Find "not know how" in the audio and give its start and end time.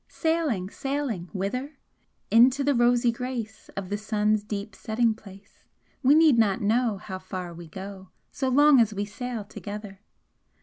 6.39-7.19